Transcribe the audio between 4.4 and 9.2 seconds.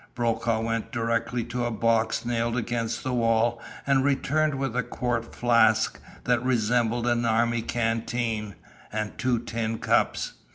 with a quart flask that resembled an army canteen, and